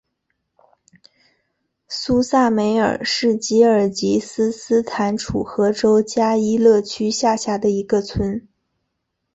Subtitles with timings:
[1.87, 8.47] 苏萨梅尔是吉尔吉斯斯坦楚河州加依勒区下辖的一个村。